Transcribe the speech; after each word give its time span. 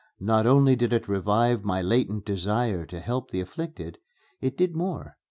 Not 0.19 0.47
only 0.47 0.75
did 0.75 0.93
it 0.93 1.07
revive 1.07 1.63
my 1.63 1.79
latent 1.83 2.25
desire 2.25 2.87
to 2.87 2.99
help 2.99 3.29
the 3.29 3.39
afflicted; 3.39 3.99
it 4.41 4.57
did 4.57 4.73
more. 4.75 5.15